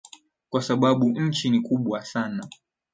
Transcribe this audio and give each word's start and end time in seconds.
Kwa 0.49 0.61
sababu 0.61 1.09
nchi 1.09 1.49
ni 1.49 1.61
kubwa 1.61 2.05
sana 2.05 2.47